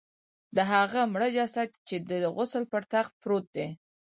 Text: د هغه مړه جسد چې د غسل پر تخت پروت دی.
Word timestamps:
د 0.55 0.57
هغه 0.71 1.01
مړه 1.13 1.29
جسد 1.37 1.69
چې 1.87 1.95
د 2.09 2.11
غسل 2.35 2.63
پر 2.71 2.83
تخت 2.93 3.11
پروت 3.21 3.45
دی. 3.55 3.67